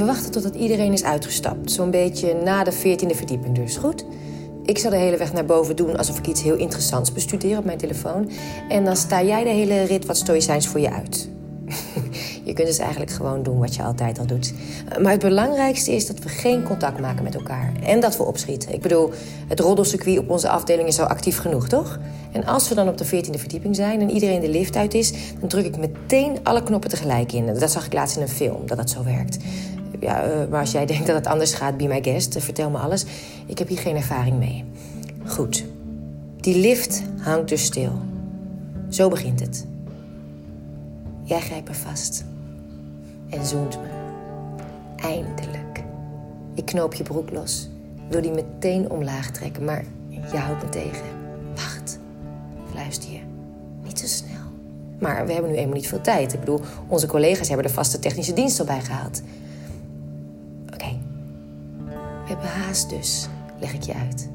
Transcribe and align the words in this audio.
We 0.00 0.06
wachten 0.06 0.30
totdat 0.30 0.54
iedereen 0.54 0.92
is 0.92 1.04
uitgestapt. 1.04 1.72
Zo'n 1.72 1.90
beetje 1.90 2.34
na 2.34 2.64
de 2.64 2.72
14e 2.72 3.16
verdieping 3.16 3.54
dus, 3.54 3.76
goed? 3.76 4.04
Ik 4.64 4.78
zal 4.78 4.90
de 4.90 4.96
hele 4.96 5.16
weg 5.16 5.32
naar 5.32 5.44
boven 5.44 5.76
doen 5.76 5.96
alsof 5.96 6.18
ik 6.18 6.26
iets 6.26 6.42
heel 6.42 6.56
interessants 6.56 7.12
bestudeer 7.12 7.58
op 7.58 7.64
mijn 7.64 7.78
telefoon. 7.78 8.30
En 8.68 8.84
dan 8.84 8.96
sta 8.96 9.22
jij 9.22 9.44
de 9.44 9.50
hele 9.50 9.82
rit 9.82 10.06
wat 10.06 10.16
stoïcijns 10.16 10.68
voor 10.68 10.80
je 10.80 10.90
uit. 10.90 11.30
je 12.44 12.52
kunt 12.52 12.66
dus 12.66 12.78
eigenlijk 12.78 13.10
gewoon 13.10 13.42
doen 13.42 13.58
wat 13.58 13.74
je 13.74 13.82
altijd 13.82 14.18
al 14.18 14.26
doet. 14.26 14.52
Maar 15.02 15.12
het 15.12 15.20
belangrijkste 15.20 15.92
is 15.92 16.06
dat 16.06 16.18
we 16.18 16.28
geen 16.28 16.62
contact 16.62 17.00
maken 17.00 17.24
met 17.24 17.34
elkaar. 17.34 17.72
En 17.82 18.00
dat 18.00 18.16
we 18.16 18.22
opschieten. 18.22 18.74
Ik 18.74 18.80
bedoel, 18.80 19.10
het 19.48 19.60
roddelcircuit 19.60 20.18
op 20.18 20.30
onze 20.30 20.48
afdeling 20.48 20.88
is 20.88 21.00
al 21.00 21.06
actief 21.06 21.38
genoeg, 21.38 21.68
toch? 21.68 21.98
En 22.32 22.44
als 22.46 22.68
we 22.68 22.74
dan 22.74 22.88
op 22.88 22.98
de 22.98 23.06
14e 23.06 23.38
verdieping 23.38 23.76
zijn 23.76 24.00
en 24.00 24.10
iedereen 24.10 24.40
de 24.40 24.48
lift 24.48 24.76
uit 24.76 24.94
is... 24.94 25.12
dan 25.40 25.48
druk 25.48 25.64
ik 25.64 25.76
meteen 25.78 26.38
alle 26.42 26.62
knoppen 26.62 26.90
tegelijk 26.90 27.32
in. 27.32 27.46
Dat 27.46 27.70
zag 27.70 27.86
ik 27.86 27.92
laatst 27.92 28.16
in 28.16 28.22
een 28.22 28.28
film, 28.28 28.66
dat 28.66 28.76
dat 28.76 28.90
zo 28.90 29.04
werkt. 29.04 29.38
Ja, 30.00 30.26
uh, 30.26 30.48
maar 30.50 30.60
als 30.60 30.72
jij 30.72 30.86
denkt 30.86 31.06
dat 31.06 31.16
het 31.16 31.26
anders 31.26 31.54
gaat, 31.54 31.76
be 31.76 31.86
my 31.86 32.02
guest. 32.02 32.36
Uh, 32.36 32.42
vertel 32.42 32.70
me 32.70 32.78
alles. 32.78 33.04
Ik 33.46 33.58
heb 33.58 33.68
hier 33.68 33.78
geen 33.78 33.96
ervaring 33.96 34.38
mee. 34.38 34.64
Goed. 35.26 35.64
Die 36.36 36.56
lift 36.56 37.02
hangt 37.18 37.48
dus 37.48 37.64
stil. 37.64 37.92
Zo 38.88 39.08
begint 39.08 39.40
het. 39.40 39.66
Jij 41.22 41.40
grijpt 41.40 41.68
me 41.68 41.74
vast. 41.74 42.24
En 43.28 43.46
zoent 43.46 43.78
me. 43.80 43.88
Eindelijk. 44.96 45.82
Ik 46.54 46.66
knoop 46.66 46.94
je 46.94 47.02
broek 47.02 47.30
los. 47.30 47.68
Wil 48.08 48.22
die 48.22 48.32
meteen 48.32 48.90
omlaag 48.90 49.30
trekken, 49.30 49.64
maar 49.64 49.84
je 50.08 50.36
houdt 50.36 50.62
me 50.62 50.68
tegen. 50.68 51.04
Wacht. 51.54 51.98
Fluister 52.70 53.10
je. 53.10 53.20
Niet 53.84 53.98
zo 53.98 54.06
snel. 54.06 54.40
Maar 54.98 55.26
we 55.26 55.32
hebben 55.32 55.50
nu 55.50 55.56
eenmaal 55.56 55.74
niet 55.74 55.88
veel 55.88 56.00
tijd. 56.00 56.32
Ik 56.32 56.40
bedoel, 56.40 56.60
onze 56.86 57.06
collega's 57.06 57.48
hebben 57.48 57.66
de 57.66 57.72
vaste 57.72 57.98
technische 57.98 58.32
dienst 58.32 58.60
al 58.60 58.66
bijgehaald. 58.66 59.22
Hebben 62.30 62.48
haast 62.48 62.88
dus, 62.88 63.28
leg 63.58 63.74
ik 63.74 63.82
je 63.82 63.94
uit. 63.94 64.30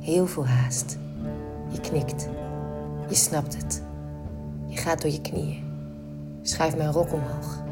Heel 0.00 0.26
veel 0.26 0.46
haast. 0.46 0.98
Je 1.68 1.80
knikt. 1.80 2.28
Je 3.08 3.14
snapt 3.14 3.56
het. 3.56 3.82
Je 4.66 4.76
gaat 4.76 5.02
door 5.02 5.10
je 5.10 5.20
knieën. 5.20 5.62
Schuif 6.42 6.76
mijn 6.76 6.92
rok 6.92 7.12
omhoog 7.12 7.62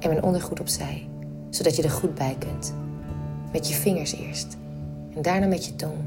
en 0.00 0.08
mijn 0.08 0.22
ondergoed 0.22 0.60
opzij, 0.60 1.08
zodat 1.50 1.76
je 1.76 1.82
er 1.82 1.90
goed 1.90 2.14
bij 2.14 2.36
kunt. 2.38 2.74
Met 3.52 3.68
je 3.68 3.74
vingers 3.74 4.14
eerst 4.14 4.56
en 5.14 5.22
daarna 5.22 5.46
met 5.46 5.66
je 5.66 5.76
tong. 5.76 5.98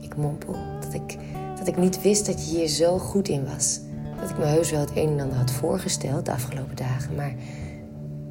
Ik 0.00 0.16
mompel 0.16 0.56
dat 0.80 0.94
ik, 0.94 1.18
dat 1.58 1.68
ik 1.68 1.76
niet 1.76 2.02
wist 2.02 2.26
dat 2.26 2.48
je 2.48 2.56
hier 2.56 2.68
zo 2.68 2.98
goed 2.98 3.28
in 3.28 3.44
was. 3.44 3.80
Dat 4.20 4.30
ik 4.30 4.38
me 4.38 4.44
heus 4.44 4.70
wel 4.70 4.80
het 4.80 4.96
een 4.96 5.08
en 5.08 5.20
ander 5.20 5.38
had 5.38 5.50
voorgesteld 5.50 6.24
de 6.24 6.32
afgelopen 6.32 6.76
dagen, 6.76 7.14
maar 7.14 7.34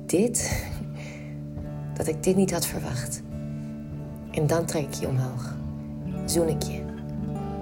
dit, 0.05 0.63
dat 1.97 2.07
ik 2.07 2.23
dit 2.23 2.35
niet 2.35 2.51
had 2.51 2.65
verwacht. 2.65 3.21
En 4.39 4.47
dan 4.47 4.65
trek 4.65 4.83
ik 4.83 4.93
je 4.93 5.07
omhoog. 5.07 5.55
Zoen 6.25 6.47
ik 6.47 6.63
je. 6.63 6.81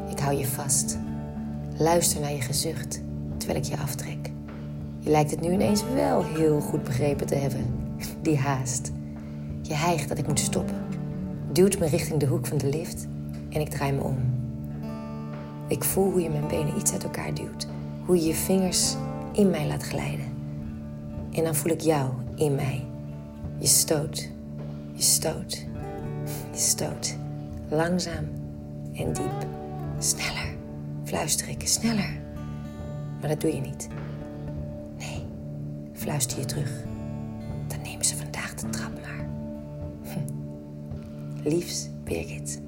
Ik 0.10 0.20
hou 0.20 0.38
je 0.38 0.48
vast. 0.48 0.98
Luister 1.78 2.22
naar 2.22 2.32
je 2.32 2.42
gezucht 2.42 3.02
terwijl 3.38 3.60
ik 3.60 3.66
je 3.66 3.78
aftrek. 3.78 4.32
Je 5.00 5.10
lijkt 5.10 5.32
het 5.32 5.42
nu 5.42 5.52
ineens 5.52 5.84
wel 5.94 6.24
heel 6.24 6.60
goed 6.60 6.84
begrepen 6.84 7.28
te 7.28 7.36
hebben. 7.36 7.66
Die 8.22 8.38
haast. 8.38 8.92
Je 9.62 9.74
hijgt 9.74 10.10
dat 10.10 10.18
ik 10.18 10.28
moet 10.28 10.40
stoppen. 10.40 10.76
Duwt 11.52 11.80
me 11.80 11.88
richting 11.88 12.20
de 12.20 12.26
hoek 12.26 12.46
van 12.46 12.58
de 12.58 12.70
lift 12.70 13.08
en 13.50 13.62
ik 13.62 13.70
draai 13.70 13.92
me 13.92 14.02
om. 14.02 14.18
Ik 15.68 15.84
voel 15.84 16.12
hoe 16.12 16.22
je 16.22 16.30
mijn 16.30 16.48
benen 16.48 16.78
iets 16.78 16.92
uit 16.94 17.04
elkaar 17.04 17.34
duwt. 17.34 17.68
Hoe 18.06 18.16
je 18.16 18.26
je 18.28 18.34
vingers 18.34 18.96
in 19.32 19.50
mij 19.50 19.68
laat 19.68 19.84
glijden. 19.84 20.34
En 21.32 21.44
dan 21.44 21.56
voel 21.56 21.72
ik 21.72 21.82
jou 21.82 22.12
in 22.36 22.56
mij. 22.56 22.86
Je 23.60 23.68
stoot. 23.68 24.30
Je 24.94 25.04
stoot. 25.04 25.67
Stoot. 26.58 27.16
Langzaam 27.70 28.26
en 28.94 29.14
diep. 29.14 29.48
Sneller, 30.00 30.56
fluister 31.04 31.50
ik, 31.50 31.68
sneller. 31.68 32.20
Maar 33.20 33.30
dat 33.30 33.42
doe 33.42 33.56
je 33.56 33.62
niet. 33.62 33.88
Nee, 34.98 35.24
fluister 35.94 36.40
je 36.40 36.46
terug. 36.46 36.72
Dan 37.68 37.82
nemen 37.82 38.06
ze 38.06 38.16
vandaag 38.16 38.54
de 38.54 38.70
trap 38.70 38.92
maar. 39.02 39.30
Hm. 40.04 40.20
Liefs, 41.50 41.90
Birgit. 42.04 42.62